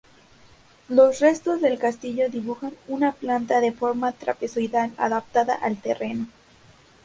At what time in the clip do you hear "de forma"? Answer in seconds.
3.61-4.13